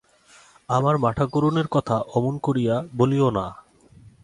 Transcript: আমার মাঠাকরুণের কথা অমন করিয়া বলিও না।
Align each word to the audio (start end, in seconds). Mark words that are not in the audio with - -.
আমার 0.69 0.95
মাঠাকরুণের 0.97 1.67
কথা 1.67 1.95
অমন 2.13 2.35
করিয়া 2.37 2.75
বলিও 2.97 3.29
না। 3.29 3.45